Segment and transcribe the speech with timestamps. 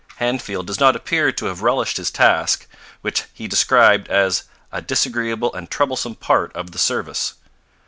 [0.19, 2.65] Handfield does not appear to have relished his task,
[3.01, 7.35] which he described as a 'disagreeable and troublesome part of the service.'